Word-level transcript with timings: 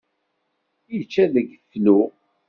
Ičča 0.99 1.25
deg 1.33 1.47
iflu. 1.55 1.99